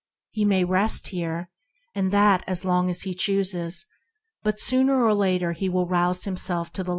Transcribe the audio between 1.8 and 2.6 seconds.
and that